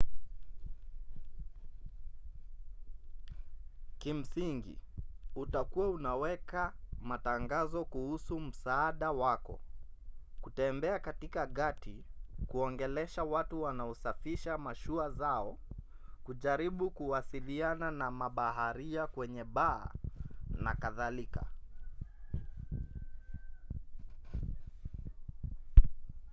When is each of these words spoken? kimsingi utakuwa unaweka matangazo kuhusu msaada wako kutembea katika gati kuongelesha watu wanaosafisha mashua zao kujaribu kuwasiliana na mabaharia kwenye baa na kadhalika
kimsingi 3.99 4.79
utakuwa 5.35 5.89
unaweka 5.89 6.73
matangazo 7.01 7.85
kuhusu 7.85 8.39
msaada 8.39 9.11
wako 9.11 9.59
kutembea 10.41 10.99
katika 10.99 11.45
gati 11.45 12.03
kuongelesha 12.47 13.23
watu 13.23 13.61
wanaosafisha 13.61 14.57
mashua 14.57 15.09
zao 15.11 15.59
kujaribu 16.23 16.91
kuwasiliana 16.91 17.91
na 17.91 18.11
mabaharia 18.11 19.07
kwenye 19.07 19.43
baa 19.43 19.87
na 20.49 20.75
kadhalika 20.75 21.45